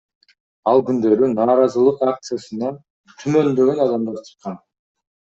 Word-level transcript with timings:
Ал 0.69 0.79
күндөрү 0.85 1.27
нааразылык 1.33 2.01
акциясына 2.13 2.71
түмөндөгөн 3.25 3.85
адамдар 3.87 4.19
чыккан. 4.31 4.57